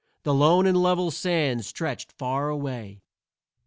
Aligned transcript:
The 0.23 0.33
lone 0.33 0.65
and 0.65 0.75
level 0.81 1.11
sands 1.11 1.67
stretched 1.67 2.11
far 2.11 2.49
away. 2.49 3.03